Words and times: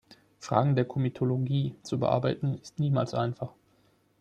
Fragen 0.39 0.75
der 0.75 0.85
Komitologie 0.85 1.75
zu 1.83 1.99
bearbeiten, 1.99 2.57
ist 2.59 2.79
niemals 2.79 3.13
einfach. 3.13 3.53